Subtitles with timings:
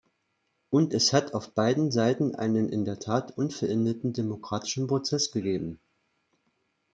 [0.71, 5.79] Und es hat auf beiden Seiten einen in der Tat unvollendeten demokratischen Prozess gegeben.